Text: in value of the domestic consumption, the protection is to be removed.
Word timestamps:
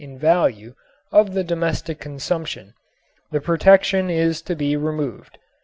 in 0.03 0.17
value 0.17 0.73
of 1.11 1.35
the 1.35 1.43
domestic 1.43 1.99
consumption, 1.99 2.73
the 3.29 3.39
protection 3.39 4.09
is 4.09 4.41
to 4.41 4.55
be 4.55 4.75
removed. 4.75 5.37